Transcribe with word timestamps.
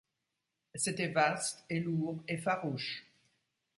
C’était 0.73 1.09
vaste 1.11 1.63
et 1.69 1.79
lourd, 1.79 2.23
et 2.27 2.37
farouche. 2.37 3.05